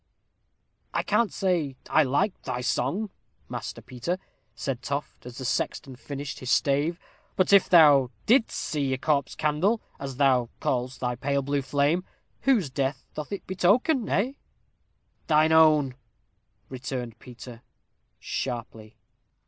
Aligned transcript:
"I 0.95 1.03
can't 1.03 1.31
say 1.31 1.75
I 1.87 2.01
like 2.01 2.41
thy 2.41 2.61
song, 2.61 3.11
Master 3.49 3.83
Peter," 3.83 4.17
said 4.55 4.81
Toft, 4.81 5.27
as 5.27 5.37
the 5.37 5.45
sexton 5.45 5.95
finished 5.95 6.39
his 6.39 6.49
stave, 6.49 6.99
"but 7.35 7.53
if 7.53 7.69
thou 7.69 8.09
didst 8.25 8.57
see 8.57 8.93
a 8.93 8.97
corpse 8.97 9.35
candle, 9.35 9.79
as 9.99 10.17
thou 10.17 10.49
call'st 10.59 11.01
thy 11.01 11.13
pale 11.13 11.43
blue 11.43 11.61
flame, 11.61 12.03
whose 12.41 12.71
death 12.71 13.05
doth 13.13 13.31
it 13.31 13.45
betoken? 13.45 14.09
eh!" 14.09 14.31
"Thine 15.27 15.51
own," 15.51 15.93
returned 16.67 17.19
Peter, 17.19 17.61
sharply. 18.19 18.97